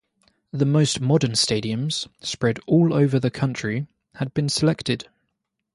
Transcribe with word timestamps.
The 0.51 0.65
most 0.65 0.99
modern 0.99 1.33
stadiums- 1.33 2.07
spread 2.25 2.57
all 2.65 2.91
over 2.91 3.19
the 3.19 3.29
country- 3.29 3.85
had 4.15 4.33
been 4.33 4.49
selected. 4.49 5.07